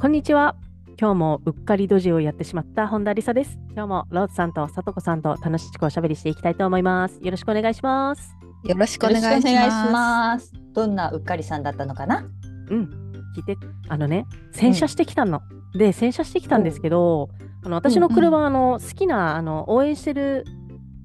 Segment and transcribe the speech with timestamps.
[0.00, 0.54] こんにちは。
[0.96, 3.58] 今日もうっかりドジをやってしまった本田理沙です。
[3.72, 7.18] 今日もローズさんとさとこさんと楽しくおしゃべりしていきたいと思います。
[7.20, 8.36] よろしくお願いします。
[8.62, 9.34] よろしくお願いします。
[9.34, 10.52] よろしくお願いします。
[10.72, 12.24] どんなうっかりさんだったのかな？
[12.70, 13.12] うん。
[13.36, 13.56] 聞いて。
[13.88, 15.42] あのね洗車してきたの、
[15.76, 17.28] で洗車してきたんですけど、
[17.64, 20.44] あの私の車はあの好きなあの応援してる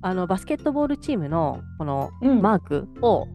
[0.04, 2.44] あのバスケットボールチームのこのうん。
[2.44, 3.26] マークを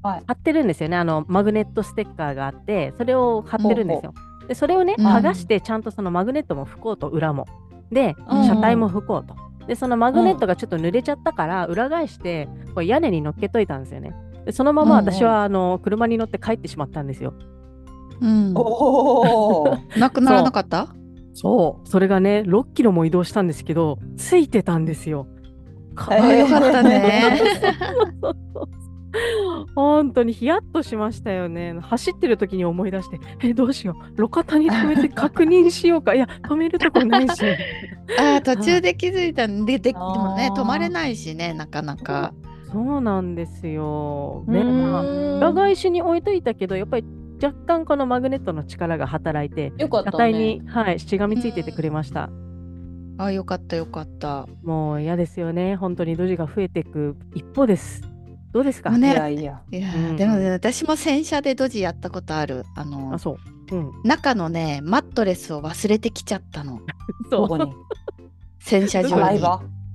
[0.00, 0.22] はい。
[0.28, 4.14] 貼ってるんですよね、あのマグネットステッカーがあってそれを貼ってるんですよ。
[4.48, 5.06] でそれをねうん。
[5.06, 7.46] 剥がしてちゃんとそのマグネットも拭こうと裏も。
[7.92, 8.44] でうん。
[8.46, 9.36] 車体も拭こうと。
[9.66, 14.14] でそのマグネットがちょっと濡れちゃったから裏返してこれ屋根に乗っけといたんですよね。
[14.46, 17.34] でそのまま私はあの車に乗って帰ってしまったんですよ。
[18.20, 18.52] うん。
[18.56, 20.88] おお なくならなかった？
[21.34, 21.88] そう。
[21.88, 25.26] それがね6キロも移動したんですけどついてたんですよ。
[25.94, 27.38] かえーあよかったね
[29.74, 31.76] 本当にヒヤッとしましたよね。
[31.80, 36.14] 走ってる時に思い出して、え、どうしよう、路肩に止めて確認しようか。
[36.14, 37.32] いや、止めるとこないし。
[38.18, 42.32] あー 途中で気づいたんでででもね止まれないしねなかなか
[42.72, 44.44] そうなんですよ。
[44.46, 47.06] ね、裏返しに置いといたけど、やっぱり
[47.42, 52.28] 若干このマグネットの力が働いて、よかった車体ねに、はい、しがみついててくれました。
[53.16, 55.76] あよかったよかったもう嫌ですよね。
[55.76, 58.02] 本当にドジが増えていく一方です。
[58.52, 59.60] どうですか、ねやいや。
[59.70, 60.06] いやうん。
[60.12, 62.64] ーでもね私も洗車でドジやったことある。
[62.74, 63.38] あのあ、そ
[63.70, 63.76] う。
[63.76, 63.92] うん。
[64.04, 66.80] 中のねマットレスを忘れてきちゃったの。
[67.30, 67.46] そ
[68.60, 69.40] 洗車場に。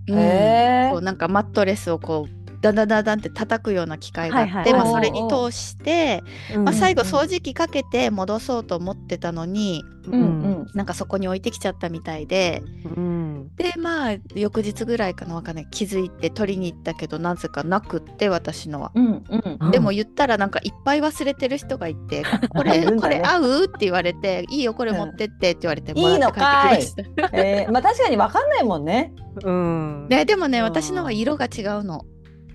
[0.08, 0.20] うん。
[0.20, 6.24] へこうなんかマットレスをこうダンダンダンダンって叩くような機械があって、はいはいまあ、それに通して、
[6.56, 10.26] うんまあ、最後うん掃除機かけて戻そうと思ってたのに、うんう
[10.64, 10.68] ん。
[10.74, 12.64] なんかそこに置いてきちゃったみたいで
[12.96, 13.13] うん。
[13.58, 18.92] でまあ翌日ぐらいかなわかんない気づいて取りに行ったけどなぜかなくって私のは。
[18.96, 27.30] うんうんうんでも言ったらなんかいっぱい忘れてる人がいて「これねこれ合う?」って言われて「いいよこれ持ってって」って言われてうんもらって帰ってきました。
[27.34, 29.14] えーまあ確かにわかんないもんね
[29.44, 30.08] うん。
[30.10, 32.06] ね、でもねうん私のは色が違うの。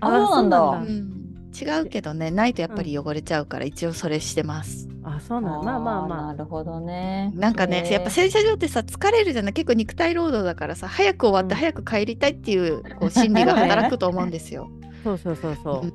[0.00, 4.88] あそうなんだうん、違うけどねないとやっぱり汚れちゃうから一応それしてます。
[5.16, 7.32] あ、そうなんまあまあまなるほどね。
[7.34, 11.60] なんかね、やっぱ洗車場ってさ疲れるじゃない結構肉体労働だからさ早く終わってうん。
[11.60, 14.70] 早く帰りたいっていうこう心理が働くと思うんですよ。
[14.82, 14.88] あ。
[15.04, 15.86] そうそうそうそう。
[15.86, 15.92] う。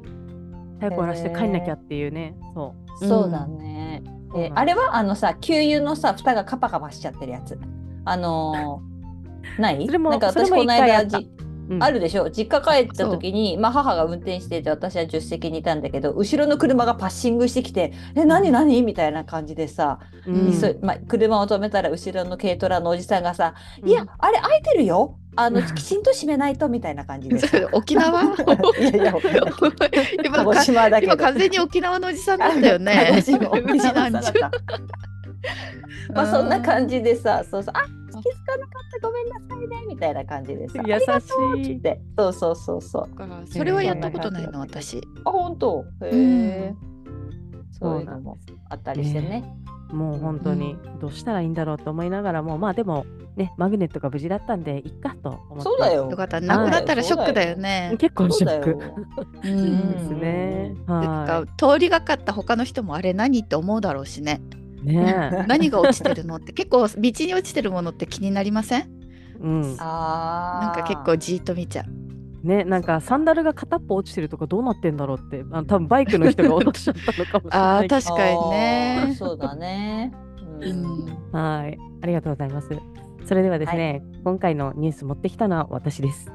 [0.79, 2.35] 早く終わらせて帰んなきゃっていうね。
[2.53, 7.59] そそうだね、うんえあれはあのさ給油のさ蓋がカパカパしちゃってるやつ。
[8.05, 8.93] あのー
[9.61, 9.85] ない？
[9.85, 11.05] それもなんか私この間
[11.79, 12.29] あるでしょ？
[12.29, 20.51] 実家帰った時に、まあ、母が運転していて私は助手席にいたんだけど後ろの車がパッシングしてきて「え何何?」みたいな感じでさ、うん。
[20.81, 23.89] まあ、車を止めたら後ろの軽トラのおじさんがさ「うん。
[23.89, 25.17] いやあれ開いてるよ。
[25.35, 25.65] あのうん。
[25.75, 27.39] きちんと閉めないと」みたいな感じで。
[27.47, 28.23] さ沖縄？
[28.79, 29.13] いやいや
[30.25, 31.13] 今鹿児島だけど。
[31.13, 32.81] 今完全に沖縄のおじさんなんだった。
[36.13, 37.73] まあそんな感じでさそうそう。
[37.75, 37.85] あ
[38.23, 39.07] 気づかなかった。
[39.07, 39.85] ごめんなさいね。
[39.87, 40.81] みたいな感じでさ。
[40.85, 40.99] 優
[41.65, 41.81] しい。
[41.81, 43.09] でそうそうそうそう。
[43.09, 45.01] だからそれはやったことないの私。
[45.25, 45.85] あ本当？
[46.01, 46.75] へえ、
[47.71, 48.37] そういうのも
[48.69, 49.43] あったりしてね。
[49.91, 55.61] もう本当にどうしたらいいんだろうと思いながらも、まあでもね、マグネットが無事だったんで、いっかと思って。
[55.61, 55.93] そうだ。
[55.93, 56.09] よ。
[56.09, 57.33] よかったなくなったらショック。
[57.33, 57.95] だよね。
[57.99, 58.63] 結構シそうだよ。
[58.63, 59.47] ョック。
[59.47, 59.77] ういい。
[59.93, 60.75] ですね。
[60.87, 64.41] なんはか通りがかった他の人もあれ何って思うだろうしね。
[64.83, 64.87] い。
[64.87, 68.81] ね 何が落ちてるのって 結構道に落ちてるものって気になりません？
[68.81, 68.85] え。
[69.41, 69.75] うん。
[69.79, 72.47] あーなんか結構じーっと見ちゃう。
[72.47, 77.95] ね、なんかサンダルが片っぽ落ちてるとかどうなってんだろうって、あの多分バイクの人が落としちゃったのかもしれあないけど。
[77.95, 79.15] あ確かにね。
[79.17, 80.11] そうだね、
[80.59, 81.77] ううんんはい。
[82.01, 82.67] ありがとうございます。
[83.25, 86.29] それではですね、今回のニュース持ってきたのは私です。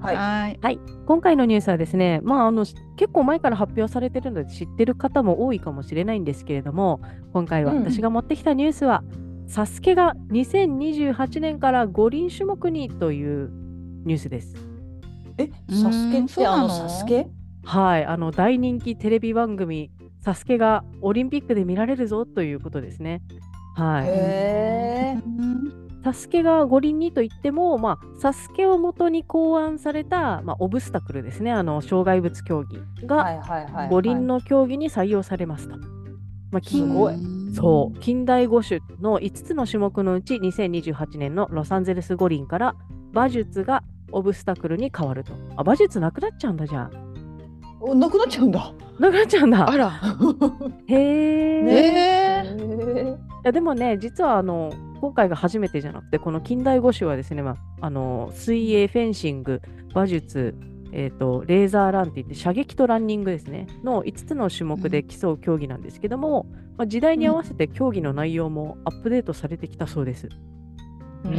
[0.00, 0.16] はい。
[0.16, 0.58] はい。
[0.62, 2.64] はい、今回のニュースはですね、まあ、あの
[2.96, 7.00] 結構前から発表されてるので知ってる方も多いかもしれないんですけれども
[7.32, 7.78] 今回はうん。
[7.80, 9.02] 私が持ってきたニュースは、
[9.46, 13.50] サスケが2028年から五輪種目にという
[14.04, 14.54] ニュースです。
[15.38, 17.28] えうんサスケってあのサスケ？
[17.64, 19.90] はい、あの大人気テレビ番組
[20.22, 23.22] 「サスケがオリンピックで見られるぞということですね。
[23.76, 25.24] はい、へー。
[25.24, 35.76] うんサスケが五輪にといっても、まあ、サスケをもとに考案された、まあ、オブスタクルですね、あの障害物競技が五輪の競技に採用されますと。
[36.52, 37.14] まあ、きすごい。
[37.14, 37.16] う
[37.50, 37.98] んそう。
[37.98, 42.76] 近代五種の5つの種目のうち2028年のロサンゼルス五輪から
[43.10, 43.82] 馬術が
[44.12, 45.32] オブスタクルに変わると。
[45.56, 46.90] あ馬術なくなっちゃうんだじゃあ。
[47.14, 47.15] お
[47.94, 48.72] なくなっちゃうんだ。
[48.98, 49.70] なくなっちゃうんだ。
[49.70, 50.00] あら。
[50.86, 52.46] へえ、ね。
[53.44, 59.60] いやでもね実はあの今回が初めてじゃなくてこの近代五種はですね、まあ、あの水泳フェンシング
[59.94, 60.54] 馬術
[60.98, 63.66] えーと、レーザーランっていって射撃とランニングですね。
[63.84, 70.28] の5つの種目で競う競技なんですけども、うん、まあ、時代に合わせて競技の内容もアップデートされてきたそうです。
[71.24, 71.32] うん、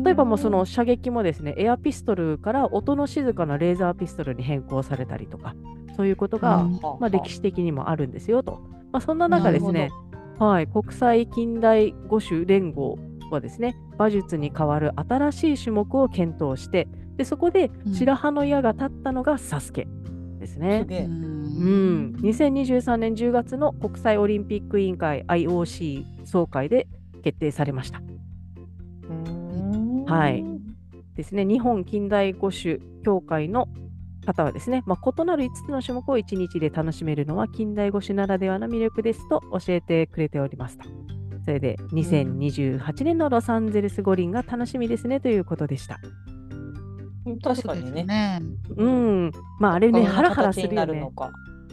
[0.00, 5.54] 例えばもうその射撃もですねエアピストルから音の静かなレーザーピストルに変更されたりとか
[5.96, 8.60] そういうことが、うん、まあ、歴史的にもあるんですよと、
[8.92, 9.90] まあ、そんな中ですね、
[10.38, 12.98] はい、国際近代五種連合
[13.30, 19.86] はですね馬術に代わる新しい種目を検討してでそこで白羽の矢が立ったのがサスケ
[20.40, 20.84] ですね。
[20.88, 26.88] うん、2023年10月の国際オリンピック委員会 IOC 総会で
[27.22, 28.02] 決定されました。
[30.18, 30.44] はい。
[31.16, 33.68] ですね、日本近代五種協会の
[34.24, 40.88] 方はですね、まあ、異なる5つの種目を1日で楽しめるのは近代五種ならではの魅力ですと教えてくれておりますと。
[41.44, 46.00] それで2028年のロサンゼルス五輪が楽しみですねということでした。
[47.42, 48.04] 確かにね。
[48.04, 48.42] ね
[48.76, 49.30] うん。
[49.60, 51.10] まああれね、ハラハラするよね。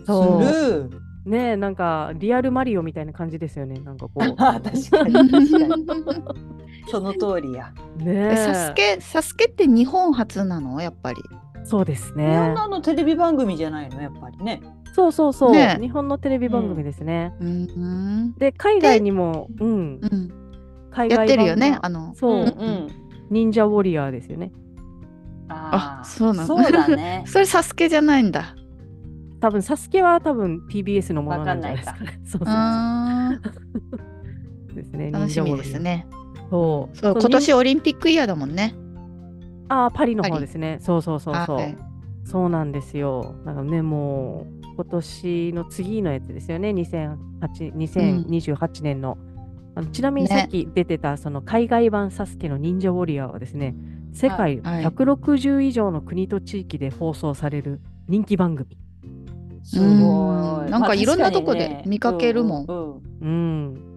[0.05, 1.29] そう。
[1.29, 3.79] ねなんかリアルマリオみたいな感じですよね。
[3.79, 4.35] なんかこう。
[4.35, 5.13] 確かに。
[6.87, 7.71] その通りや。
[7.97, 10.81] ねサスケ、サスケって日本初なの？
[10.81, 11.21] やっぱり。
[11.63, 12.25] そうですね。
[12.25, 14.01] 日本のテレビ番組じゃないの？
[14.01, 14.61] やっぱりね。
[14.93, 17.33] そうそうそう、ね、日本のテレビ番組ですね。
[17.39, 20.31] うん、で海外にも、うん、うん、
[20.91, 21.77] 海外やってるよね？
[21.81, 22.13] あの。
[22.15, 22.87] そう、うんうん、
[23.29, 24.51] 忍者ウォリアーですよね。
[25.47, 26.47] あそうなの？
[26.47, 27.23] そうだね。
[27.27, 28.55] それサスケじゃないんだ。
[29.39, 31.95] 多分サスケは多分 TBS のものなんじゃないですか
[32.25, 32.51] そうそ
[34.71, 35.11] う ですね。
[35.11, 36.05] 楽しみですね
[36.51, 36.97] そう。
[36.97, 38.75] そう今年オリンピックイヤーだもんね。
[39.69, 40.77] ああパリの方ですね。
[40.81, 41.77] そうそうそうそう、はい、
[42.25, 43.35] そうなんですよ。
[43.45, 46.71] なんかねもう今年の次のやつですよね。
[46.71, 47.17] 2008
[47.73, 49.17] 2028年の、
[49.75, 53.73] うん、あのちなみにさっき出てた、その海外版サスケの忍者ウォリアーはですね
[54.11, 58.77] 世界160以上の国と地域で放送される人気番組。
[59.63, 60.69] すごい。
[60.69, 62.65] なんかいろんなとこで見かけるもん。
[62.67, 63.90] うん、うん、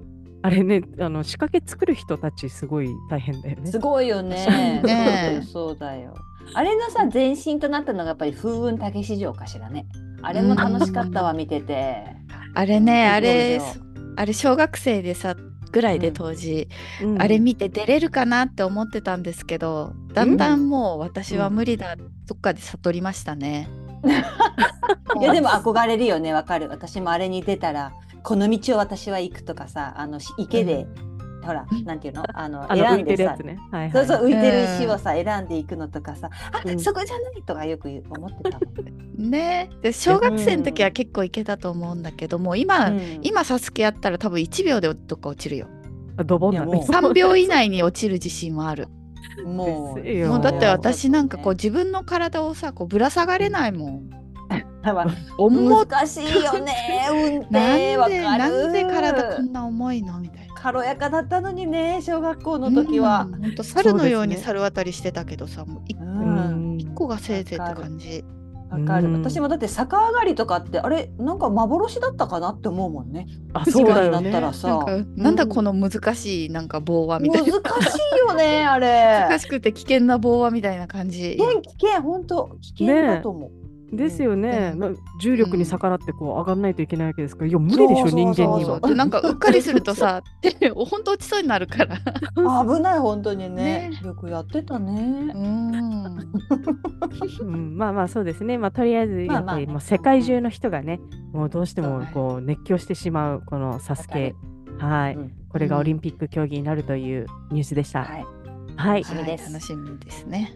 [0.45, 3.71] あれね、あの仕掛け作る人たちすごい大変だよね。
[3.71, 4.83] すごいよね。
[4.85, 6.15] ね そうだよ。
[6.53, 9.87] あれのさ前身となったのがやっぱり風雲竹市場かしらね。
[10.21, 12.05] あれも楽しかったわ、見てて。
[12.55, 13.59] あれね、あれ
[14.17, 15.35] あれ小学生でさ
[15.73, 16.69] ぐらいで当時、
[17.03, 23.67] うん、あれ見て出れるかなって思ってたんですけどだんだんもう私は無理だ、どっかで悟りましたね。
[25.21, 26.33] いやでも憧れるよね。
[26.33, 26.69] わかる。
[26.69, 27.93] 私もあれに出たら
[28.23, 30.87] この道を私は行くとかさあの池で、
[31.41, 32.25] うん、ほらなんていうの？
[32.33, 33.59] あの選んでさ、ね。
[33.71, 38.59] はいはい、そうそう浮いてる石をさ選んでいくのとかさ、あ、うん、そこじゃないとかよく思ってた
[39.17, 39.71] ね。
[39.83, 45.67] で小学生の時は結構いけたと思うんだけども今、うん、今サスケやったら多分1秒でどっか落ちるよ。
[46.25, 46.81] ドボンだね。
[46.89, 48.89] 3秒以内に落ちる自信もある。
[49.43, 54.11] もうもうだって私なんかこう自分の体をさこうぶら下がれないもん。
[55.87, 60.55] 難しいよね 運転なんでなんで体こんな重いのみたいな。
[60.55, 68.25] 軽やかだったのにね小学校の時は、本当猿のように猿渡りしてたけどさ、もう一個がせいぜいって感じ
[68.79, 73.27] わかる、私もだって逆上がりとかってあれなんか幻だったかなって思うもんね。
[73.53, 74.31] あ そうだよね。
[74.31, 74.85] ったらさ、
[75.17, 77.53] なんだこの難しいなんか棒話みたいな。
[77.61, 79.27] 難しいよね あれ。
[79.29, 81.37] 難しくて危険な棒話みたいな感じ。
[81.37, 83.64] 危険危険本当危険だと思う。
[83.97, 87.45] ですよね、うん、重力に逆らってこう上がらないといけないわけですか。
[87.45, 88.81] ら、いや無理でしょ人間には。
[88.81, 91.97] なんかうっかりするとさ手本当落ちそうになるから。
[91.97, 95.33] 危ない本当にね、ね、よくやってたね。
[95.35, 96.17] うん、
[97.41, 101.01] うん、まあまあそうですね、まあ、とりあえずやっぱりもう世界中の人がね、
[101.33, 104.35] もうどうしてもこう熱狂してしまうこのサスケ、
[104.79, 105.19] はい、
[105.51, 108.05] これがオリンピック競技になるというニュースでした。
[108.05, 108.27] はい、
[108.77, 109.53] はい、楽しみです。
[109.53, 110.55] 楽しみですね。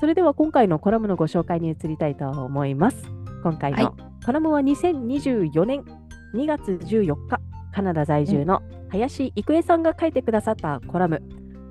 [0.00, 2.96] それでは今回のコラムのご紹介に移りたいと思います。
[3.42, 5.84] 今回のコラムは2024年
[6.34, 7.40] 2月14日、
[7.72, 11.22] カナダ在住の林郁恵さんが書いてくださったコラム、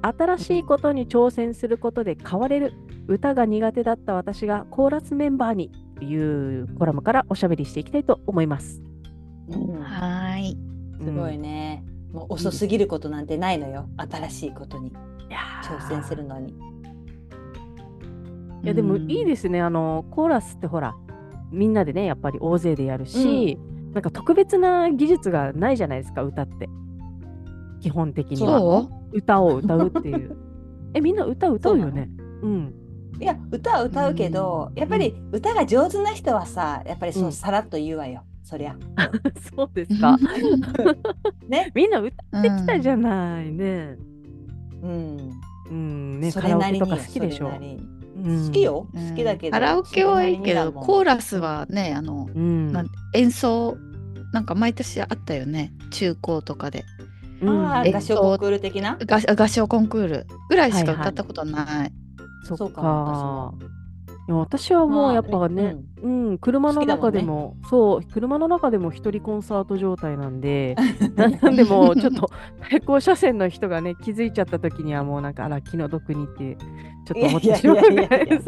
[0.01, 2.73] 新しいことに挑戦することで変われる
[3.07, 8.81] 歌が苦手だった私がコーラスメンバーにというコラムからおしゃべりしていきたいと思います。
[9.49, 10.57] うん、はい。
[10.99, 14.91] すごいね、もう遅すぎることなんてないのよ、新しいことに。
[15.63, 16.53] 挑戦するのに。
[18.65, 20.95] いやでもいいですね、あのコーラスってほら
[21.51, 23.59] みんなでねやっぱり大勢でやるし、
[23.93, 26.67] なんか特別な技術がないじゃないですか歌って。
[27.79, 28.87] 基本的には。
[29.13, 30.35] 歌を歌うっていう。
[30.93, 32.09] えみんな歌歌うよね？
[32.41, 32.73] うん。
[33.21, 38.23] いや歌は歌うけど、やっぱり歌が上手な人はさやっぱりそう、さらっと言うわよ。
[38.43, 38.75] そりゃ。
[39.55, 40.17] そうですか。
[41.47, 41.71] ね。
[41.73, 43.97] みんな歌ってきたじゃないね。
[44.81, 45.17] うん。
[45.69, 46.19] うん。
[46.19, 47.51] ねカラオケとか好きでしょ
[48.15, 49.51] 好きよ、好きだけど。
[49.51, 52.73] カラオケはいいけどコーラスはねあの、うん、
[53.13, 53.77] 演奏
[54.31, 55.73] なんか毎年あったよね。
[55.91, 56.85] 中高とかで。
[57.41, 58.97] うん、あ合唱コンクール的な？
[59.05, 61.65] 合唱コンクールぐらいしか歌ったことない。
[61.65, 61.91] はいはい、
[62.45, 63.53] そっか。
[64.27, 70.75] 私はもうやっぱね、うん、うん、車の中でも、ね、そう、車の中でも一人コンサート状態なんで、
[71.15, 72.29] なんでもちょっと
[72.69, 76.57] 対向車線の人がね、気づいちゃった時にはもうなんか、あら、気の毒にって、
[77.05, 78.41] ちょっと思ってしまうぐらい。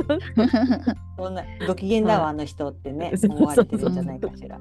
[1.16, 4.60] そんな、ご機嫌だわ、あの人ってね、 思われてるんじゃないかしら。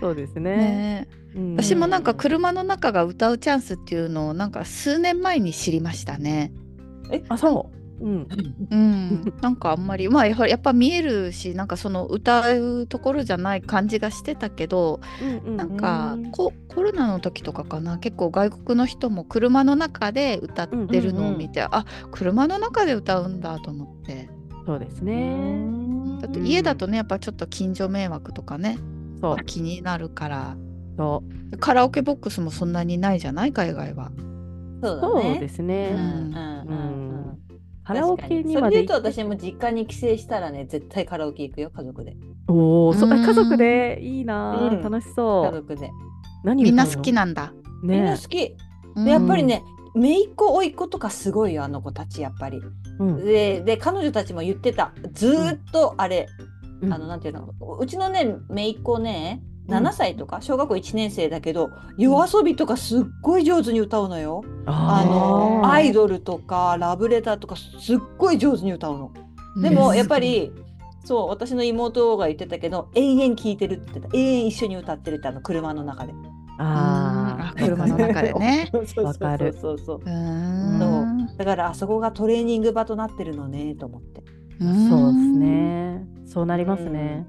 [0.00, 1.08] そうですね、ね。
[1.36, 6.52] うん、私もなんか車の中が歌うチャンスっていうのをなんか数年前に知りましたね。
[7.12, 8.28] えあそううん、
[8.70, 16.52] うん、なんかあんまり まあやっぱ見えるしなんかその歌うところじゃない感じがしてたけど、うんうん、なんかコ
[16.82, 17.98] ロナの時とかかな。
[17.98, 24.30] 結構外国の人も車の中で歌ってるのを見て、うんうんうん、あ車の中で歌うんだと思って。
[24.66, 25.62] そうですね。
[26.20, 28.78] だって家だとねやっぱちょっと近所迷惑とかね
[29.20, 29.36] そう。
[29.44, 30.56] 気になるから。
[30.96, 31.58] そう。
[31.58, 33.52] カラオケボックスもそんなにないじゃない？
[33.52, 34.10] 海外は。
[34.82, 37.19] そう、ですね、うんうんうん
[37.90, 42.16] カラオケにまでそれで言うと私も実家に帰省したらね絶対カラオケ行くよ家族で。
[42.46, 43.98] おお、そ家族で？
[44.00, 45.44] いいな、うん、楽しそう。
[45.46, 45.90] 家族で。
[46.44, 48.56] 何みんな好きなんだ、ね、みんな好き。
[49.04, 49.64] でやっぱりね
[49.96, 52.60] 姪っ子甥っ子とかすごいよあの子たちやっぱり、
[53.00, 54.92] うん、でで彼女たちも言ってた。
[55.12, 56.28] ずっとあれ、
[56.82, 57.52] うん、あのなんていうの？
[57.80, 64.44] うちのね姪っ子ね7歳とか小学校1年生だけど、夜遊びとかすっごい上手に歌うのよ。
[64.66, 69.12] あのアイドルとかラブレターとかすっごい上手に歌うの。
[69.62, 70.52] でもやっぱり、
[71.04, 76.12] そう私の妹が言ってたけど永遠聴いてるって言ってた永遠一緒に歌ってるってあの車の中で。
[76.58, 78.70] ああ車の中でね。
[79.02, 79.52] わかる。
[79.54, 84.22] そうそうそうだからあそこがトレーニング場となってるのねと思って。
[84.60, 86.06] そうですね。
[86.26, 87.26] そうなりますね。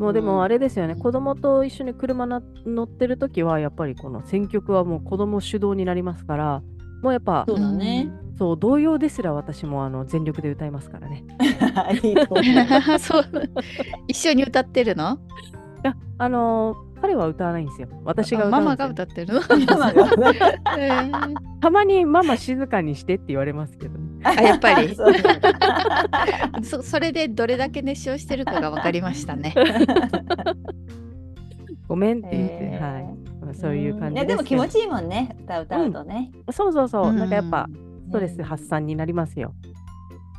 [0.00, 6.62] もうでもあれですよね、うん、子供と一緒に車な乗ってる時はやっぱりこの選曲はもう子供主導になりますから
[7.02, 11.24] もうやっぱそうだね、そう童謡ですら私もあの全力で歌いますからね。
[13.00, 13.24] そう。
[14.06, 15.14] 一緒に歌ってるの？
[15.14, 15.16] い
[15.82, 17.88] やあのー彼は歌わないんですよ。
[18.04, 19.40] 私が歌ママが歌ってるの？
[21.60, 24.94] たまにママ静かにしてって言われますけど、ね、あやっぱり。
[26.62, 29.54] そ それでどれだけ熱唱してるかが分かりましたね。
[31.88, 33.54] ごめんって言って、はい。
[33.54, 36.30] そういう感じででも気持ちいいもんね、歌歌うとね。
[36.46, 37.68] うん、そうそうそう、なんかやっぱ
[38.08, 39.54] ストレス発散になりますよ。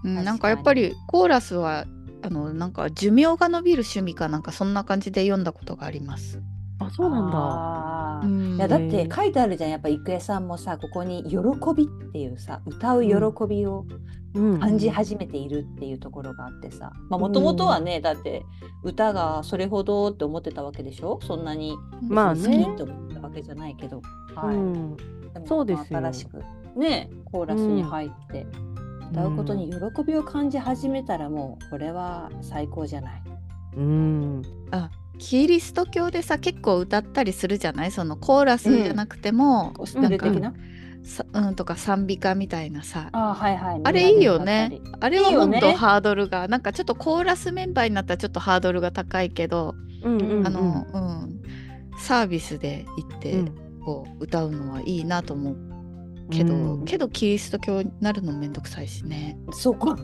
[0.04, 1.86] うん、なんかやっぱりコーラスは
[2.22, 6.42] あのなんか寿命が伸びる趣味かなんかそんな感じで読んだことがあります。
[6.82, 8.56] あそうなんだ。
[8.56, 9.70] いやだって書いてあるじゃん。
[9.70, 11.38] やっぱ郁恵さんもさここに「喜
[11.76, 13.14] び」っていうさ歌う喜
[13.48, 13.86] びを
[14.34, 16.92] 感じ始めているっていうところがあってさ。
[17.10, 18.44] もともとはねだって
[18.84, 21.20] 歌がそれほどって思ってたわけでしょ？
[21.22, 21.78] そんなに
[22.10, 24.02] 好きって思ったわけじゃないけど、
[24.36, 24.98] はい、うん、
[25.46, 26.44] そうです新しく
[26.76, 28.46] ねコーラスに入って。
[29.12, 33.22] 歌うことに喜びを感じ始めたらもうこれは最高じゃない。
[33.76, 34.90] うん、あ
[35.22, 37.92] キリスト教でさ結構歌ったりするじゃない？
[37.92, 40.10] そのコーラスじゃなくても、うん、な？
[40.10, 43.10] んか、うん、とか賛美歌みたいなさ。
[43.12, 44.82] あ,、はいはい、あれいいよね。
[45.00, 51.42] あれはもっとハードルが、ね、なんかちょっとコーラスメンバーになったらちょっとハードルが高いけど、うんうんうん、あの、うん、
[52.00, 53.44] サービスで行って、
[53.86, 55.56] こう歌うのはいいなと思う
[56.32, 59.38] けど、うん、けどキリスト教になるのめんどくさいしね。
[59.52, 59.96] そこ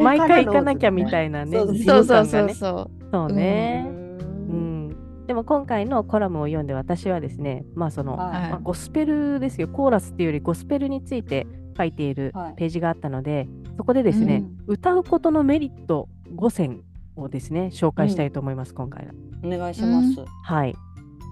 [0.00, 1.56] 毎回行かなきゃみたいなね。
[1.56, 2.90] そうそうそうそう。
[3.10, 3.86] そうね。
[3.88, 4.96] うん、
[5.26, 11.46] でも今回のコラムを読んで私はですね、まあその、はい、まあ、ゴスペルですよ、コーラスっていうよりゴスペルについて
[11.76, 16.82] 書いているページがあったので、はい、そこでですね、うん、歌うことのメリット5選
[17.16, 19.12] をですね、紹介したいと思います、うん、今回は。
[19.44, 20.24] お願いします。
[20.42, 20.74] はい。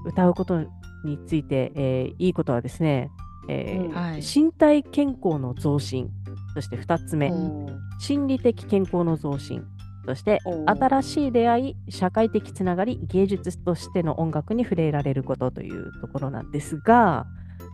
[0.05, 0.65] 歌うこと
[1.05, 3.11] について、えー、いいことはですね、
[3.49, 6.11] えー、うんはい、身体健康の増進
[6.55, 7.33] そして2つ目、
[7.99, 9.65] 心理的健康の増進
[10.05, 17.27] そして新しい出会い社会的つながり芸術としての音楽に触れられることというところなんですが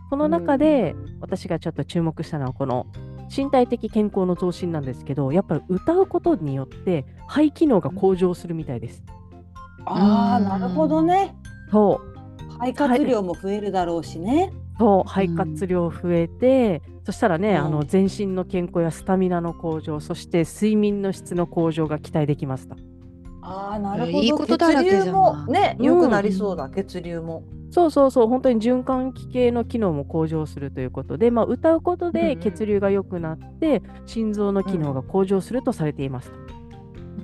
[0.09, 2.85] この中で私がちょっと注目したのはこの
[3.35, 9.03] 身体的健康の増進なんですけどやっぱり歌うことによって肺機能が向上するみたいです。
[9.85, 11.35] ああ、なるほどね。
[11.71, 12.18] そう。
[12.59, 14.51] 肺活量も増えるだろうしね。
[14.77, 22.75] そう肺活量増えて、うん、そしたらね、うん、あの全身の健康やスタミナの向上そして睡眠の質の向上が期待できますと。
[23.41, 24.19] ああなるほど。
[24.19, 25.51] いいことだらけじゃん。
[25.51, 27.43] ね良くなりそうだ、うん、血流も。
[27.71, 36.31] そうそうそう本当に循環器系の機能も向上するということで、まあ、歌うことで血流が良くなって、うんうん、心臓の機能が向上するとされています。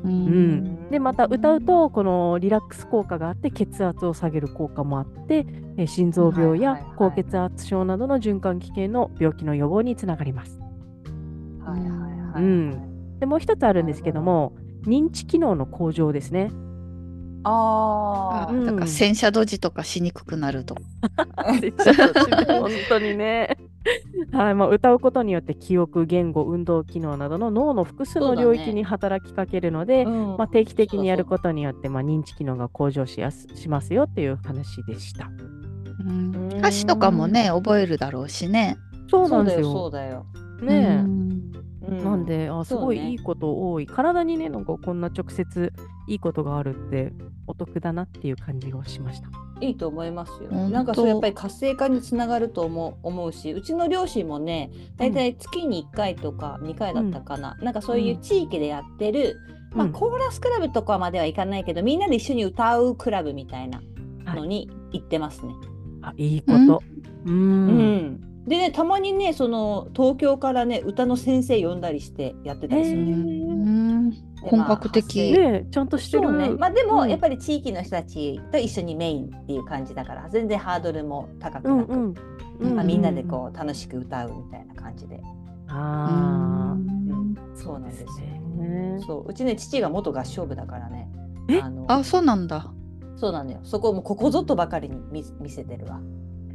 [0.04, 5.46] うん、うん、でまた歌うとこのリラックス効果があって血圧を下げる効果もあって
[5.78, 10.60] え心臓病や高血圧症などの循環器系の病気の予防につながります。
[11.66, 14.54] はいはいはい、うん、でもう一つあるんですけども
[14.86, 16.52] 認知機能の向上ですね。
[17.44, 20.76] ああ、うん、だから洗車ドジとかしにくくなると。
[21.38, 23.58] 本当にね。
[24.32, 35.30] はいまあ、歌うことによって記憶、言語、運動機能などの脳の複数の領域に働きかけるので、ねうん、まあ、定期的にやることによってまあ、認知機能が向上しやすしますよっていう話でした。
[36.06, 38.78] うん、歌詞とかもね覚えるだろうしね。
[39.08, 39.72] そうなんですよ。
[39.72, 40.26] そうだよ。
[40.62, 41.65] ねえ。
[41.92, 45.74] なんであすごいいいこと多い、ね、体にねなんかこんな直接
[46.08, 47.14] いいことがあるって
[47.48, 49.30] お得だなっていう感じがしました。
[49.62, 50.50] いいと思いますよ。
[50.52, 59.38] なんかそうやっぱり活性化につながると思う思うしうちの両親もね大体月に1回とか2回だったかな、うん、なんかそういう地域でやってる、
[59.72, 63.82] うん、まあ、コーラスクラブとかまではいかないけどみんなで一緒に歌うクラブみたいな
[64.34, 65.54] のに行ってますね。
[66.02, 66.84] はい、あいいこと。
[67.26, 73.56] うん、うんでねたまにねその東京からね歌の先生呼んだりしてやってたりするね。
[74.42, 76.52] 本格的、ね、ちゃんとしてるね。
[76.52, 82.14] まあでも、やっぱり地域の人たちと一緒にメインっていう感じだから全然ハードルも高くなく、うん
[82.60, 85.20] うん、まあ、みんなでこう楽しく歌うみたいな感じで。
[85.68, 89.00] ああ、うん、そうなんですね。
[89.08, 91.10] そううちね父が元合唱部だからね。
[91.62, 92.72] あのあそうなんだ。
[93.18, 93.60] そうなのよ。
[93.64, 96.00] そこもここぞとばかりに見見せてるわ。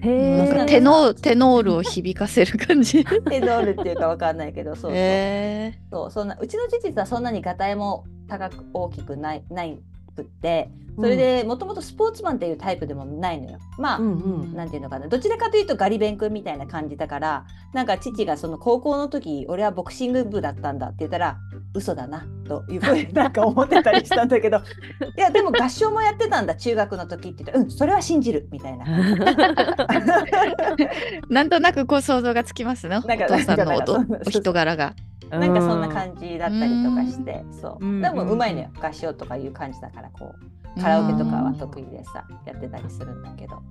[0.03, 3.05] へなんかテノテノールを響かせる感じ。
[3.05, 5.73] テノールっていうかわかんないけどそうそう。
[5.91, 9.79] そうそんなうちの父はそんなにがたいも高く大きくないない
[10.11, 13.59] くってそれでもともとスポーツマンっていうタイプでもないのよ。
[13.79, 21.39] まあ、うんうん、なんていうのかなどちらかというとガリ勉君みたいな感じだからなんか父がその高校の時俺はボクシング部だったんだって言ったら
[21.75, 24.61] 嘘だなというふうに なんか思ってたりしたんだけどい
[25.21, 28.85] やでも合唱もやってたんだ中学の時って言ったらうんそれは信じるみたいな。
[31.31, 33.75] なんとなくこう想像がつきますねお父さんの
[34.27, 34.95] お人柄が。
[35.31, 38.01] なんかそんな感じだったりとかして、そう。
[38.01, 40.35] でもうまいのよ、合唱とかいう感じだから、こ
[40.77, 43.63] う、カラオケとかは得意でさ、やってたりするんだけど。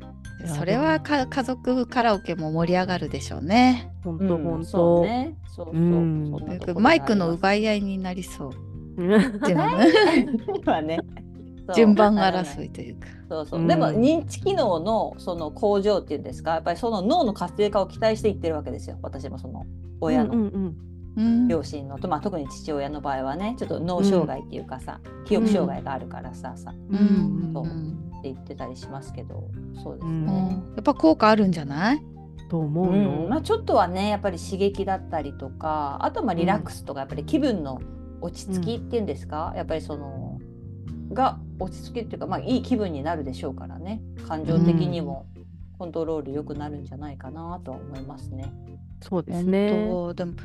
[0.45, 3.91] それはか家族カラオケも盛り上がるでしょうね。
[4.03, 5.03] 本当本当。
[5.03, 5.35] ね。
[5.47, 6.79] そうそう。
[6.79, 8.51] マイクの奪い合いになりそ
[8.97, 8.99] う。
[8.99, 10.99] ね。
[11.75, 13.07] 順番争いというか。
[13.29, 13.67] そうそう。
[13.67, 18.97] でも認知機能のその向上っていうんですか、やっぱりその脳の活性化を期待していってるわけですよ。
[19.01, 19.65] 私もその
[20.01, 20.33] 親の。
[20.33, 20.77] うんうんうん
[21.47, 27.65] 両親のと、まあ、特に父親の場合はねちょっと脳障害っていうかさ、うん、記憶障害があるからさ、さ、うん、そう。
[28.19, 29.49] って言ってたりしますけど
[29.82, 32.01] そうですね、やっぱ効果あるんじゃない？
[32.49, 37.79] と思うよ、まあ、ちょっとはねやっぱり刺激だったりとかあとまあリラックスとかやっぱり気分の
[38.21, 40.38] 落ち着きっていうんですか、やっぱりその
[41.13, 44.01] が落ち着きっていうか、まあ、いい気分になるでしょうからね。
[44.27, 45.25] 感情的にも
[45.77, 48.51] コントロール良くなるんじゃないかなとは思いますね。
[49.01, 49.69] そうですね。
[50.13, 50.36] でも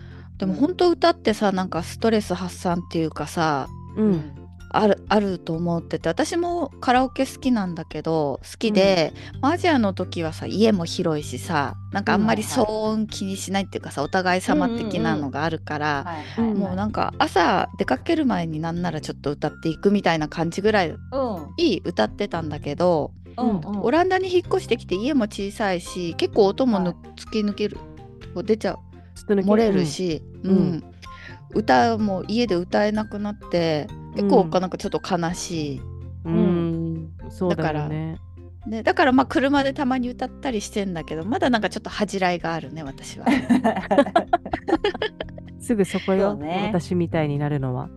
[0.45, 4.35] でも本当歌ってさなんかストレス発散っていうかさ、うん、
[4.69, 16.05] あるあると思ってて私もカラオケ好きなんだけど好きで、うん、アジアの時はさ家も広いしさなんかあんまり騒音気にしないっていうかさお互い様的なのがあるから
[16.37, 20.99] もうなんか朝出かける前になんならちょっと歌っていくみたいな感じぐらい、うん、
[21.57, 23.49] いい歌ってたんだけど、うん。
[23.49, 26.79] うん、オランダに引っ越してきて家も小さいし結構音も
[27.17, 27.79] 突き抜ける、
[28.35, 28.94] はい、出ちゃう
[29.27, 30.85] 漏れるし、うん、うん、
[31.55, 35.81] 歌も家で歌えなくなって結構なんかちょっと悲しい、
[36.24, 38.18] うん、そうだからね
[38.66, 43.27] ね、だからまあ車でたまに歌ったりしてんだけどまだなんかちょっと恥じらいがあるね私は。
[45.61, 47.90] すぐそこよ、ね、私みたいになるのは。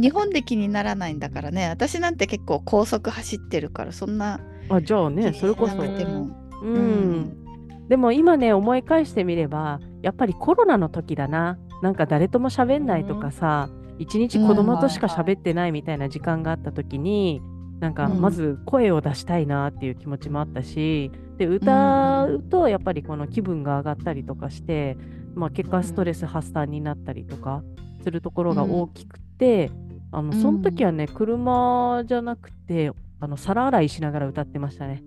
[0.00, 1.68] 日本で気にならないんだからね。
[1.68, 5.76] 私なんて結構高速走ってるからそんなあじゃあねそれこそ。
[5.76, 7.45] うん、うん
[7.88, 11.58] でも今ね思い返してみればやっぱりコロナの時だな。
[11.82, 13.68] なんか誰とも喋んないとかさ、
[13.98, 17.42] 一日子供としか喋ってないみたいな時間があった時に、
[17.80, 24.96] なんかまず声を出したいなっていう気持ちもあったし、で歌うとやっぱりこの気分が上がったりとかして、
[25.34, 27.62] まあ、結果ストレス発散になったりとか
[28.02, 29.70] するところが大きくて、
[30.12, 35.02] あのその時はね、車じゃなくてあの皿洗いしながら歌ってましたね。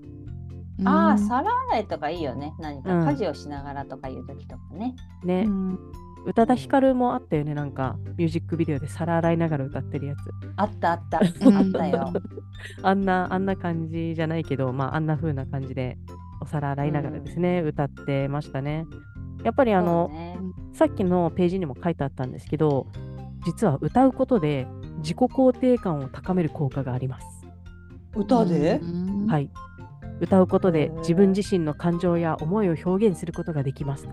[0.85, 2.53] ああ、皿洗いとかいいよね。
[2.59, 4.95] 何か家事をしながらとかいう時とかね。
[5.23, 5.47] ね。
[6.25, 10.19] 宇多田ヒカルもあったよね、なんかミュージックビデオで皿洗いながら歌ってるやつ。
[10.57, 12.13] あったあった、あったよ。
[12.83, 15.97] あんな、あんな感じじゃないけど、まあ、あんな風な感じで
[16.41, 18.85] お皿洗いながらですね、うん、歌ってましたね。
[19.43, 20.37] やっぱりあの、ね、
[20.73, 22.87] さっきのページにも書いてあったんですけど、
[23.45, 27.47] 実は歌うことで自己肯定感を高める効果があります。
[28.15, 28.81] 歌で、
[29.27, 29.49] はい。
[30.19, 34.07] 歌うことで自分自身の感情や思いを表現することができます。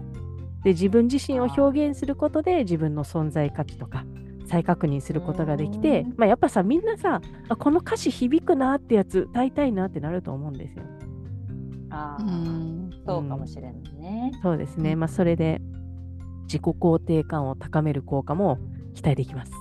[0.65, 4.05] で自分自身を表現することで自分の存在価値とか
[4.47, 10.83] 再確認することができて、まあ、やっぱさみんなさあこの歌詞響くなってやつ歌いたいなってなると思うんですよ。
[11.91, 12.17] あ
[13.07, 14.33] そうかもしれないね。
[14.43, 15.61] そうですね、まあ、それで
[16.47, 18.59] 自己肯定感を高める効果も
[18.95, 19.53] 期待できます。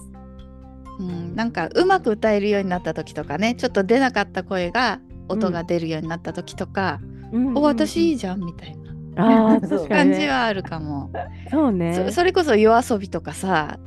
[0.99, 6.99] うん、なんかうまく歌えるようになった時とかねちょっと出なかった声が音が出るようになった時とか、
[7.31, 8.77] うん、お私いいじゃんみたい
[9.15, 11.11] な、あ確かに、感じはあるかも。
[11.49, 12.11] そうね。
[12.11, 13.79] それこそ夜遊びとかさ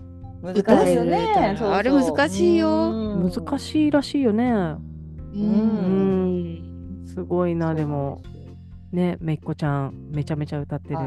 [0.42, 0.54] 難
[0.86, 1.56] しいよね。
[1.60, 2.92] あれ難しいよ。
[3.16, 4.52] 難しいらしいよね。
[5.34, 7.04] うん。
[7.06, 8.22] すごいなでも。
[8.90, 10.98] ねめっこちゃんめちゃめちゃ歌ってる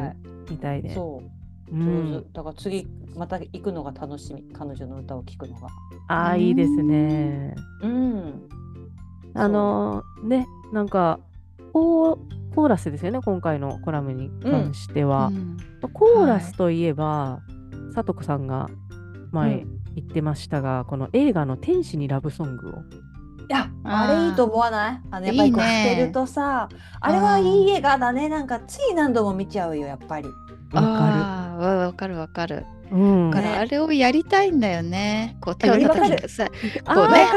[0.51, 1.23] みたいで、はい、そ
[1.71, 1.75] う、う。
[1.75, 4.43] ん、だから次また行くのが楽しみ。
[4.53, 5.67] 彼女の歌を聴くのが。
[6.07, 7.55] ああいいですね。
[7.81, 8.49] うん
[9.33, 11.19] あのねなんか
[11.73, 15.57] コーラスですよね今回のコラムに関しては、うん、
[15.93, 17.41] コーラスといえば、は
[17.91, 18.69] い、さとこさんが
[19.31, 19.65] 前
[19.95, 22.83] 言ってましたが、うん、この映画の「天使にラブソング」を。
[23.49, 25.01] いやあれいいと思わない？
[25.11, 26.69] あのやっぱりこうしてるとさ
[27.01, 28.29] あれはいい映画だね。
[28.29, 30.27] なんかつい何度も見ちゃうよやっぱり
[30.71, 31.77] わかる。
[31.77, 32.65] わかるわかる。
[32.91, 35.37] うん、だからあれをやりたいんだよね。
[35.41, 36.47] こう手を叩きさ、
[36.85, 37.27] こうね。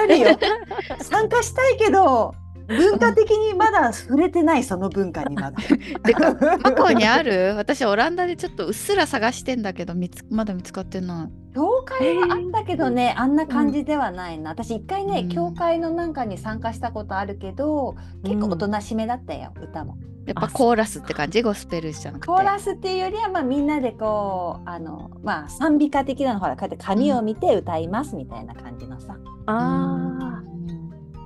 [1.00, 2.34] 参加したいけど、
[2.68, 5.52] 文化的にまだ触れてないその文化にまだ。
[6.04, 7.54] で向こうにある？
[7.58, 11.54] 私オランダでちょっとうっすら探してんだけど見つまだ見つかってない。
[11.54, 14.50] 教会はあんだけどね、あんな感じではないな。
[14.50, 19.96] 私一回ね、うん、教会のなんかに参加したことあるけど、結構おとなしめだったよ、歌も。
[20.26, 21.42] やっぱコーラスって感じ？
[21.42, 22.26] ゴスペルじゃなくて。
[22.26, 30.23] コーラスっていうよりはまあみんなでこうあのまあ賛美歌的なのほらこうやって紙を見て歌いますみたいな感じのさ、うん、ああ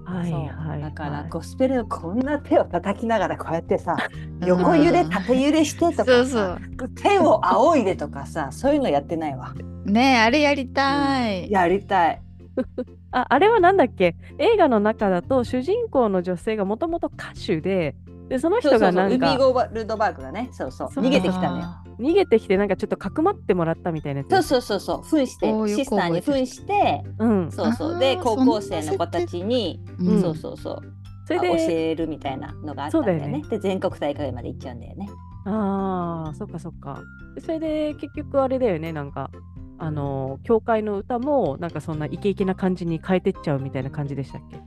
[0.09, 3.97] はいはい、だからゴスペルのこんな手を叩きながらこうやってさ
[4.45, 6.59] 横揺れ縦揺れしてとかそうそう。
[6.97, 9.55] 手を仰いでとかさそういうのやってないわ。
[9.85, 12.23] ねあれやりたい、うん、やりたい。
[13.13, 14.17] ああれはなんだっけ？
[14.39, 17.95] 映画の中だと主人公の女性がもともと歌手で
[18.29, 19.09] でその人がなんか。
[19.09, 21.65] ルビーゴルドバーグがねそうそう逃げてきたのよ。
[21.99, 30.81] 逃げてきてなんかちょっとかくまってもらったみたいなそうそうそうそう扮してシスターに扮して、うん、そうそうで高校生の子たちに、うん、そうそうそう
[31.27, 31.49] それで。
[31.49, 35.09] 教えるみたいなのがあったんだよね、ね、で全国大会まで行っちゃうんだよね。
[35.45, 37.03] ああそっかそっか。
[37.41, 39.31] それで結局あれだよねなんか
[39.79, 44.61] あの教会の歌もなんかそんなイケイケな感じに変えてっちゃうみたいな感じでしたっけ？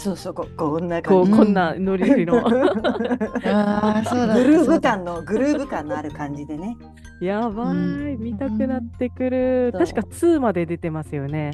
[0.00, 1.30] そうそうここんな感じ。
[1.30, 2.38] こんなノリノリの。
[3.44, 6.74] あそうだグルーヴ感のグルーヴ感のある感じでね。
[7.20, 7.74] やばい、
[8.16, 11.50] 見たくなってくる、確か2まで出てますよね。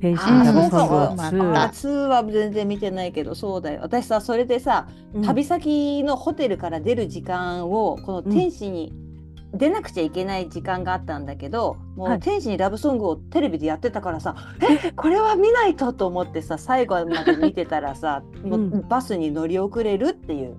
[0.00, 1.18] 天心ラブソング2。
[1.52, 3.80] 2は全然見てないけどそうだよ。
[3.82, 4.88] 私さそれでさ、
[5.22, 9.07] 旅先のホテルから出る時間をこの天使に、うん
[9.54, 14.92] 出なくちゃいけない時間があったんだけどもう天使にラブソングをテレビでやってたからさ、はい、え？
[14.92, 15.92] これは見ないと？
[15.92, 20.56] と思ってさ最後まで見てたらさ、 もうバスに乗り遅れるっていう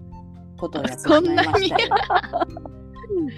[0.58, 1.90] ことをやってしまいましたよ。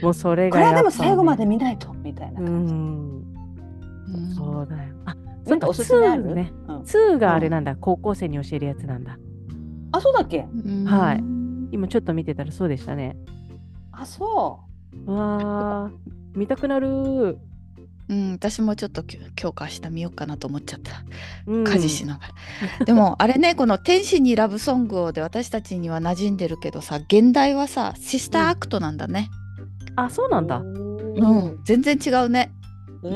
[0.01, 1.93] もうそれが、ね、これはでも最後まで見ないと？
[1.95, 2.73] みたいな感じ。
[2.73, 4.93] うそうだよ。
[5.05, 6.33] あ、なんかおすすめある？
[6.33, 6.53] ね。
[6.85, 9.17] ツ、ー、があれなんだ、高校生に教えるやつなんだ。
[9.91, 10.47] あ、そうだっけ？
[10.85, 11.23] はい。
[11.71, 13.17] 今ちょっと見てたらそうでしたね。
[13.91, 14.70] あ、そう。
[15.05, 15.91] わあ、
[16.35, 17.39] 見たくなる。
[18.09, 19.03] うん、私もちょっと
[19.35, 21.03] 強化した見ようかなと思っちゃった。
[21.47, 22.27] うん、家事しなが
[22.79, 22.85] ら。
[22.85, 29.29] でもあれねこの「天使にラブソングを」で私たちには馴染んでるけどさ現代はさシスターアクトなんだね。
[29.91, 30.57] うん、あそうなんだ。
[30.57, 32.51] うん全然違うね。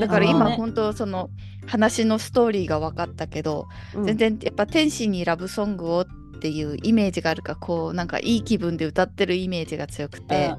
[0.00, 1.28] だから今本当その
[1.66, 6.06] 話のストーリーが分かったけど、うん、全然やっぱ「天使にラブソングを」っ
[6.46, 10.54] っていうイメージがあるかこうなんかいい気分で歌ってるイメージが強くて、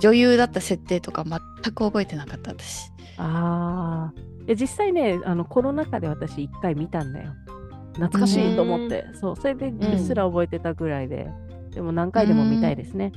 [0.00, 1.40] 女優だった設定とか全
[1.72, 2.90] く覚えてなかった私。
[3.16, 7.32] ああ実際ねあのコロナ禍で私一回見たんだよ。
[7.94, 11.30] 懐かしいと思って、そうそれでうっすら覚えてたぐらいで、
[11.64, 13.12] うん、でも何回でも見たいですね。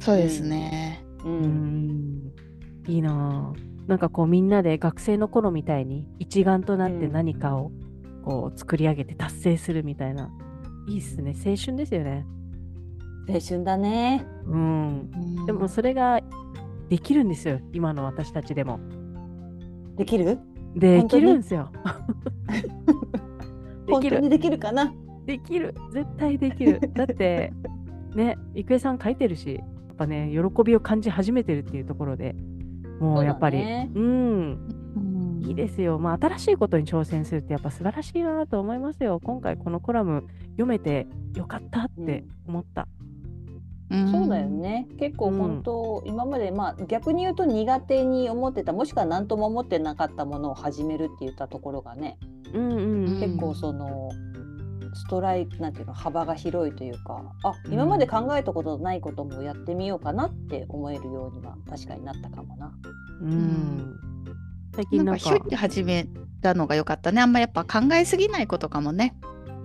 [0.00, 1.02] うそうですね。
[1.24, 2.32] うん、
[2.86, 3.54] いいな
[3.86, 7.72] なんかこうみんなで学生の頃みたいに一丸となって何かを
[8.26, 10.30] こう作り上げて達成するみたいな、
[10.86, 11.34] いいっすね。
[11.34, 12.24] 青春ですよね。
[13.28, 14.24] 青春だね。
[14.46, 15.46] うん。
[15.46, 16.20] でもそれが
[16.88, 17.60] できるんですよ。
[17.72, 18.78] 今の私たちでも。
[19.96, 20.38] できる？
[20.76, 21.72] できるんですよ。
[23.86, 24.20] できる。
[24.20, 24.92] にできるかな？
[25.24, 25.74] できる。
[25.92, 26.80] 絶対できる。
[26.94, 27.52] だって
[28.14, 32.36] ね郁恵さん書いてるしやっぱね喜びを感じ始めてるっていうところで
[33.00, 33.58] もうやっぱり。
[33.58, 35.42] う、ね、うん。
[35.44, 35.98] いいですよ。
[35.98, 39.20] まあ新しいことに挑戦するってやっぱ素晴らしいなと思いますよ。
[39.22, 42.88] 今回このコラム読めてよかったって思った、
[43.90, 44.88] うん、そうだよね。
[44.98, 52.18] 結構本当、うん、今までまあ逆に言うと苦手に思ってたもしくは何とも思ってなかったものを始めるって言ったところがね、
[52.52, 54.10] うんうん、結構その
[54.94, 62.72] ストライクなんていうの幅が広いというかあ今まで考えたことないこともやってみようかなって思えるようには確かになったかもな。
[63.20, 63.96] うん、
[64.74, 65.18] 最近なんか。
[65.18, 66.08] ひょいって始め
[66.40, 67.20] たのが良かったね。
[67.20, 69.14] あんまやっぱ考えすぎないことかもね。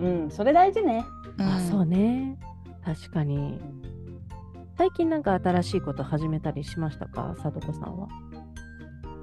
[0.02, 1.04] うんそれ大事ね。
[1.38, 2.36] うん、あそうね
[2.84, 3.60] 確かに。
[4.76, 8.08] 最近なんか新しいこと始めたりしましたか、さとこさんは。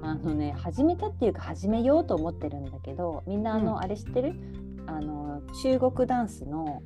[0.02, 4.34] あのね、始めたっていうか始めようと思ってるんだけど、みんなあの、うん、あれ知ってる？
[4.86, 6.82] あの中国ダンスの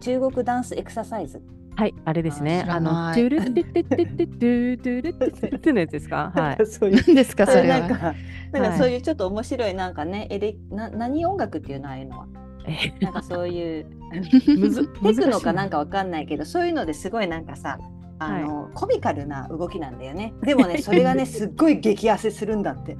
[0.00, 1.42] 中国ダンスエクササイズ。
[1.74, 2.64] はい、あれですね。
[2.68, 6.32] あの、トゥルテテテテテトゥトゥルテテのやつですか。
[6.34, 6.66] はい。
[6.66, 8.14] そういうですか、それなんか、
[8.52, 12.28] なんかそういうちょっと面白い、なんかね、エレ、な、何音楽っていうの、ああいうのは。
[13.00, 13.86] なんかそういう。
[15.02, 17.78] テクノかなんかわかんないけど、そういうのですごいなんかさ。
[18.18, 20.32] あの、はい、コミカルな動きなんだよね。
[20.42, 22.96] でもね、それがね、 すっごい激汗するんだって。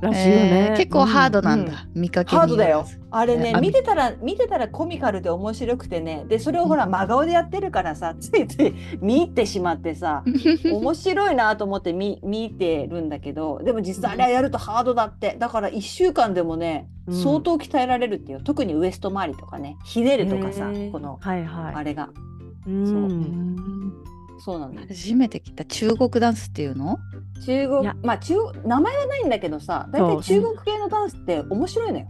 [0.00, 2.86] らしいよね、えー、結構ハードなんだ、うん、見かけハードだよ。
[3.10, 6.24] あれね見てたら見てたらコミカルで面白くてね。
[6.28, 10.22] でそれをほら真顔でやってるからさ ついつい見入ってしまってさ
[10.64, 15.36] 面白いなと思って見見てるんだけどでも実際あれやるとハードだって。
[15.38, 22.10] だから1週間でもね、相当鍛えられるっていう特にウエスト周りとかねひねるとかさ、この、はいはい、あれが。
[22.66, 23.10] そう
[24.38, 25.64] そうなんです初めて聞いた。
[25.64, 26.98] 中国ダンスっていうの？
[27.44, 32.06] 中国まあ中名前はないんだけどさ大体中国系のダンスって面白いのよ。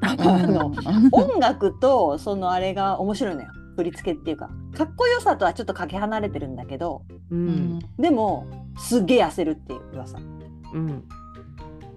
[0.00, 0.72] あの
[1.12, 3.48] 音楽とそのあれが面白いのよ。
[3.76, 4.50] 振り付けっていうか。
[4.76, 8.46] かっこよさとはちょっとかけ離れてるんだけど、うん、でも
[8.78, 10.18] すげえ痩せるっていう噂。
[10.18, 11.04] うん、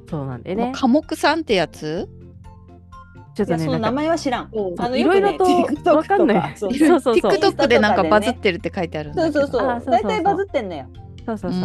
[0.10, 0.72] そうなんでね。
[0.76, 2.08] 科目さんってやつ？
[3.34, 4.52] ちょっとね、その名前は知らん。
[4.78, 6.58] あのいろいろとわかんない。
[6.58, 7.16] そうそうそう。
[7.16, 9.84] TikTok でなんかバズってるって書いてあるそうそうそう。
[9.86, 10.86] 大体バズってんのよ。
[11.26, 11.62] そうそうそう。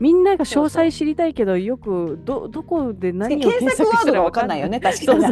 [0.00, 5.24] みんなが詳細知りたいけどよくどどこで何を検索したらわかんないよね確かに。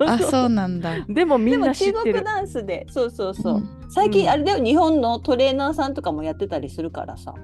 [0.00, 0.96] あそうなんだ。
[1.08, 2.04] でもみんな知ってる。
[2.04, 3.62] 中国ダンスでそうそうそう。
[3.88, 7.34] 最近あれだよ日本のトレーナーさんとかもやってたりするからさ。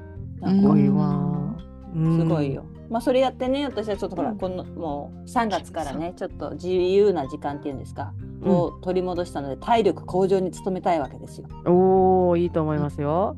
[0.44, 1.56] すごいわ。
[1.94, 2.64] すごいよ。
[2.90, 8.12] まあ、それやってね私はちょっとほら、このもう3月からねちょっと自由な時間っていうんですか、
[8.44, 11.46] を取り戻したので体力向上に努めたいわけですよ。
[11.66, 13.36] おおいいと思いますよ。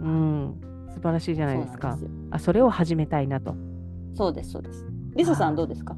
[0.00, 0.60] うん、
[0.94, 1.98] 素晴らしいじゃないですか。
[2.00, 3.54] そあそれを始めたいなと。
[4.14, 4.86] そうですそうです。
[5.14, 5.94] リサさんどうですか？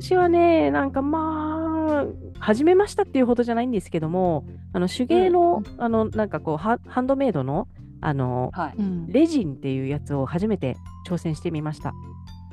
[0.00, 2.06] 私はねなんかまあ
[2.40, 7.68] 始めましたっていうほどじゃないんですけどもあの手芸の、うん、あのなんかこうハンドメイドの
[8.04, 8.74] あの、はい、
[9.08, 10.76] レジンっていうやつを初めて
[11.08, 11.94] 挑戦してみました。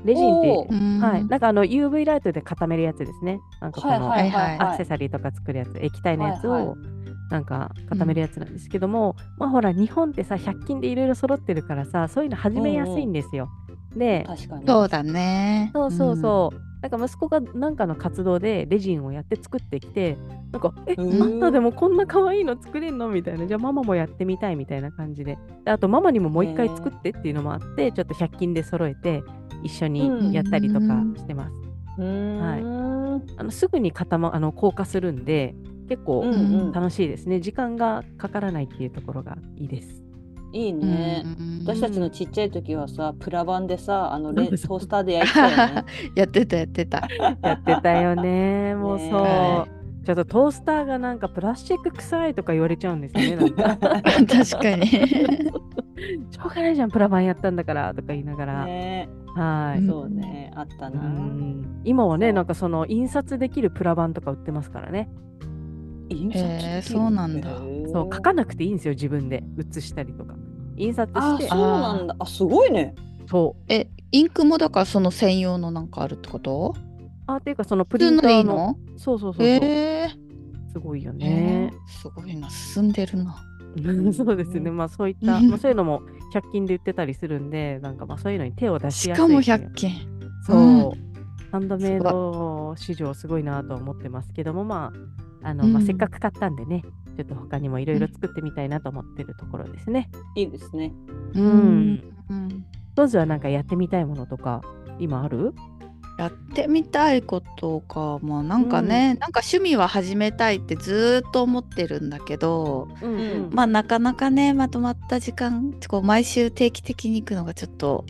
[0.03, 0.49] レジンって、
[1.05, 3.39] はい、なんかあの UV ライトで固めるやつですね。
[3.59, 6.75] なんかこのアクセサリーとか作るやつ、液体のやつを
[7.29, 13.49] なんか固めるやつなんですけども、まあほら日本ってさ100均でいろいろ揃ってるからさそういうの始めやすいんですよ。
[13.95, 14.25] で、
[14.65, 15.69] そうだね。
[15.73, 16.70] そうそうそう。
[16.81, 20.17] なんか息子が何かの活動でレジンをやって作ってきて
[20.51, 25.37] なんか「えあんたでもこんな可愛いの作れんの?」みたいな「じゃあママもやってみたい」みたいな感じで。
[25.63, 29.23] であとママにももう一回作ってっていうのもあってちょっと100均で揃えて
[29.63, 31.53] 一緒にやったりとかしてます。
[32.01, 35.55] はい、あのすぐに固、ま、あの硬化するんで
[35.87, 36.23] 結構
[36.73, 40.03] 楽しいですね、時間がかからないっていうところがいいです。
[40.53, 41.23] いいね、
[41.61, 45.85] 私たちのちっちゃい時はさプラ板でさあのレトースターで焼いてたよね。
[46.15, 47.07] やってたやってた。
[47.41, 48.75] やってたよね。
[48.75, 54.87] もうそう、ちょっとトースターがなんかプラスチック臭いとか言われちゃうんですよね 確かに。
[54.87, 59.85] しょうがないじゃんプラ板やったんだからとか言いながら、ね、はい。
[59.85, 60.51] そうね。
[60.55, 61.01] あったな。
[61.85, 65.09] 今はねなんかその印刷できるプラ板とか売ってますからね。
[66.09, 67.49] 印刷えー、そうなんだ。
[67.93, 69.43] そう書かなくていいんですよ自分で。
[69.57, 70.35] 写したりとか
[70.81, 71.45] 印刷して。
[71.45, 72.15] あそうなんだ。
[72.19, 72.95] あすごいね。
[73.29, 73.63] そう。
[73.67, 76.75] えインクもだからその専用のなんかあるってこと？
[77.27, 78.77] あっていうかそのプリンターの。
[78.97, 83.35] そうそうそうそう、えー、すごいよね、えー、すごいな進んでるな。
[84.13, 86.01] そうですね、まあそういった、まあ、そういうのも
[86.33, 89.25] 100均で売ってたりするんで、なんかまあそういうのに手を出しやすい。
[89.25, 89.91] しかも100均。
[90.45, 90.91] そう、うん、
[91.51, 94.91] ハンドメイド市場すごいなと思ってますけども、ま
[95.41, 100.09] あ、あの、まあ、せっかく買ったんでね、ちょっと他にもいろいろ作ってみたいなと思ってるところですね。
[100.35, 100.93] いいですね。
[101.33, 102.13] うん。
[102.29, 104.61] うん、当時はなんかやってみたいものとか、
[104.99, 105.53] 今ある？
[106.19, 118.05] やってみたいことかまあなんかね、うん、なんか趣味は始めたいってずっと思ってるんだけど、うんうん、まあなかなかねまとまった時間こう毎週定期的に行くのがちょっと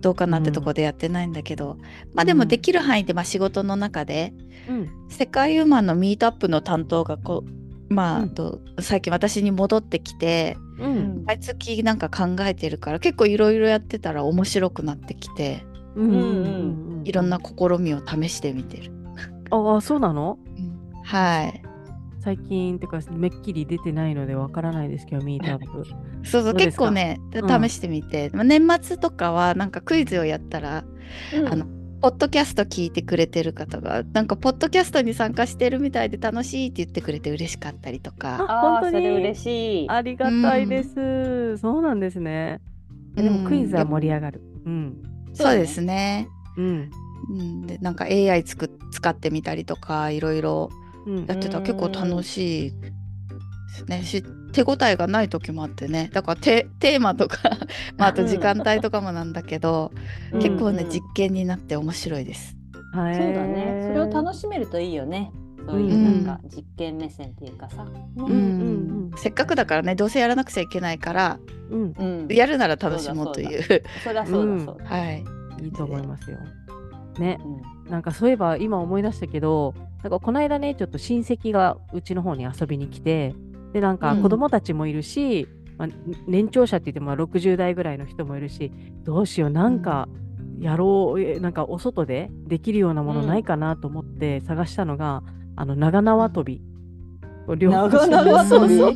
[0.00, 1.78] どうかなってとこでやってないんだけど、うん、
[2.12, 4.34] まあでもできる範囲でまあ仕事の中で、
[4.68, 7.50] うん、世界ウーマンのミートアップの担当がこう
[7.88, 15.64] まあ、うん、と最近私に戻ってきて、うん、毎月なんか考えてるから結構いろいろやってたら面白くなってきて。
[15.96, 18.90] うんうんいろんな試みを試してみてる。
[19.50, 21.62] ああそうなの、うん、はい。
[22.18, 25.84] 最近ってかめっきり出てないのでわからないですけどミートアップ。
[26.28, 30.84] そうそう結構ね試してみて、うん、年末とかはなんかクイズをやったら、
[31.32, 31.66] うん、あの
[32.06, 38.46] ポッドキャスト聞いてくれてる方がなんかポッドキャストに参加してるみたいで楽しいって言ってくれて嬉しかったりとか。
[38.48, 39.08] あ本当に。
[39.08, 39.90] 嬉しい。
[39.90, 42.60] ありがたいです、うん、そうなんですね。
[43.16, 44.40] でもクイズは盛り上がる。
[44.66, 45.02] うん、
[45.34, 46.28] そうですね。
[46.56, 46.90] うん、
[47.28, 50.70] うん、でなんか AI つく使ってみたりとかいろいろ
[51.26, 52.92] やってた、うん、結構楽しいで
[53.74, 54.02] すね。
[54.04, 54.22] し
[54.56, 56.08] 手応えがない時もあってね。
[56.14, 57.38] だからテーマとか
[57.98, 59.92] まあ、あと時間帯とかもなんだけど、
[60.32, 62.56] うん、結構ね、実験になって面白いです。
[62.94, 63.84] そうだね。
[63.88, 65.30] それを楽しめるといいよね。
[65.68, 68.24] そういうなんか実験目線っていうかさ、うん。
[68.24, 71.38] うんうん、せっかくだからねどうせやらなくちゃいけないから、
[71.70, 73.82] うん、やるなら楽しもうという。
[74.02, 74.84] そりゃそうだそうだ。
[74.84, 75.24] はい。
[75.62, 76.38] いいと思いますよ。
[77.18, 77.38] ね、
[77.84, 83.34] うん、なんかそういえば今思い出したけど、なんかこの間ね、ちょっと親戚がうちの方に遊びに来て、
[83.76, 85.88] で、なんか子供たちもいるし、うん、まあ、
[86.26, 88.72] 年長者って言っても60代ぐらいの人もいるし、
[89.04, 90.08] どうしよう、なんか
[90.58, 95.22] やろう、なんかお外でできるようなものないかなと思って探したのが、
[95.56, 96.62] あの長縄跳び。
[97.46, 98.94] 長々そうそう。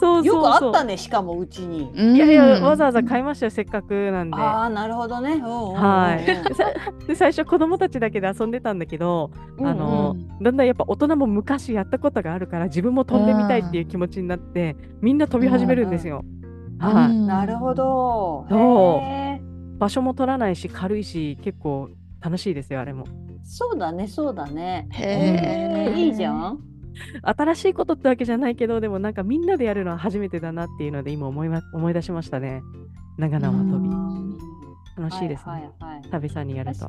[0.00, 1.90] そうよくあったねしかもうちに。
[2.14, 4.36] いやいやわざわざ買いましたよせっかくなんで。
[4.36, 5.40] ああなるほどね。
[5.40, 7.06] はい。
[7.06, 16.24] で最初子供たちだけで遊んでたんだけど、あのだんだんやっぱ大人も昔やったことがあるから自分も飛んでみたいっていう気持ちになってみんな飛び始めるんですよ、
[16.78, 18.46] はい、なるほど。
[18.48, 19.78] そう。
[19.78, 23.04] 場所も取らないし軽いし結構楽しいですよあれも。
[23.42, 24.88] そうだねそうだね。
[24.92, 26.60] へえいいじゃん
[27.22, 32.62] 新しいことってわけじゃないけどでもなんかみんなでやるのは初めてだなっていうので今思い,、ま、思い出しましたね。
[33.18, 33.90] 長縄跳び。
[34.96, 36.88] 楽しいですね、はいはいはい、旅さんにやると。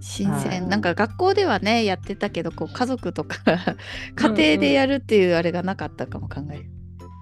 [0.00, 3.36] 新鮮、はい、なんか学校ではねやってたけどこう家族とか
[4.16, 6.64] 家庭でやるっていうあれがなかったかも考える、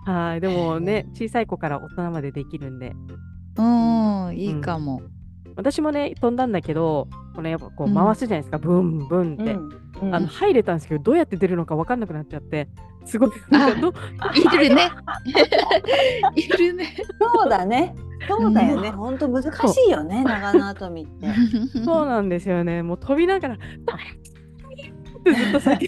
[0.07, 0.41] うんうん、はい。
[0.41, 2.95] でもね小さい子から大人までできるんで。
[3.57, 5.14] うんいいかも、うん
[5.57, 9.53] 私もね飛んだんだけどこれやっぱこう回すじゃないですか、うん、ブンブンって、
[10.03, 12.69] うん、あの入れたんですけどどうやって出るのか分かんなくなっちゃって。
[13.07, 14.91] すごいいるね。
[16.35, 16.97] いるね。
[17.21, 17.95] そうだね。
[18.27, 18.91] そうだよね。
[18.91, 19.49] 本当難し
[19.87, 21.29] いよね長縄跳びって。
[21.85, 22.83] そうなんですよね。
[22.83, 23.59] もう飛びながら
[25.25, 25.87] ずっと叫んで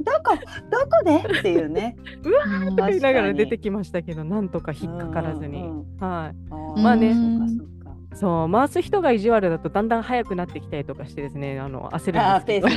[0.00, 0.34] どこ
[0.70, 1.38] どこで？
[1.38, 1.96] っていうね。
[2.24, 5.62] うわーと言いながら出てきましたけど、なんとか引っかからずに。
[6.00, 6.80] はい。
[6.80, 7.14] まあね。
[8.12, 12.68] そう回す人が意地悪だとだんだん速くなってきたりとかしてですねあの焦るんですけど。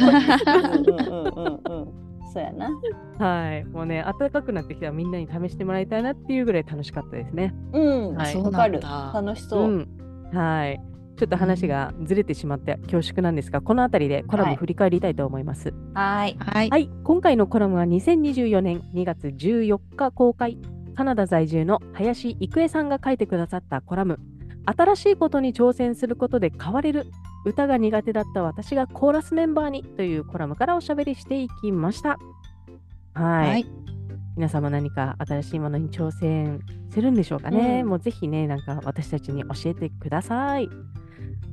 [2.32, 2.70] そうやな。
[3.20, 7.54] はい、もうね暖かくなってきたらみんなに試してもらいたいなっていうぐらい楽しかったですね。
[7.74, 8.80] うん、はい、わかる。
[9.14, 9.64] 楽しそう。
[9.64, 9.88] うん、
[10.32, 10.80] はい。
[11.16, 15.74] ちょっと話がずれてしまって恐縮なんですが、この辺りでコラム振り返りたいと思います。
[15.94, 16.36] はい。
[16.40, 16.70] はい。
[16.70, 20.58] はい、今回のコラムは2024年2月14日公開、
[20.96, 24.20] カナダ在住の林郁恵さんが書いてくださったコラム、
[24.66, 27.06] 新しいことに挑戦することで変われる、
[27.46, 32.18] 歌が苦手だった私がコーラスメンバーにというコラムからおしゃべりしていきました。
[33.14, 33.50] はい。
[33.50, 33.66] はい
[34.36, 36.60] 皆様何か新しいものに挑戦
[36.92, 40.70] するんでしょうかね、うん、もうぜひねなんか私たちに教えてください。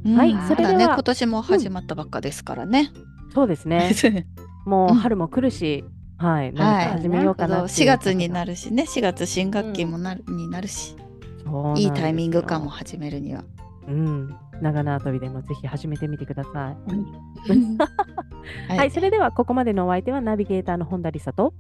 [0.05, 2.91] はい、それでは、ね、今年も始まったばっかですからね。
[3.27, 3.93] うん、そうですね。
[4.67, 5.85] もう春も来るし、
[6.19, 10.97] うん、はい、何か始めようかな、はい、4月になるしね、4月新学期もなる、うん、になるし、
[11.77, 13.45] いいタイミングかも始めるには。
[13.89, 16.55] うん、長縄跳びでもぜひ始めてみてください。
[18.69, 21.55] はい、はい、それではここまでのお相手はナビゲーターの本田理沙と。